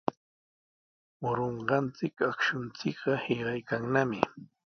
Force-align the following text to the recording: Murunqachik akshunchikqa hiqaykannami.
Murunqachik 1.21 2.17
akshunchikqa 2.29 3.13
hiqaykannami. 3.23 4.19